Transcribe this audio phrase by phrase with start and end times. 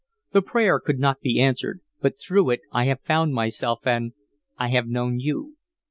[0.31, 4.13] The prayer could not be answered; but through it I have found myself and
[4.57, 5.57] I have known you.